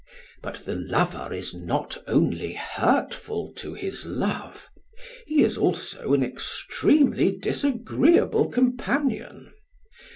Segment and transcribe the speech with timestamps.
[0.41, 4.67] But the lover is not only hurtful to his love;
[5.27, 9.53] he is also an extremely disagreeable companion.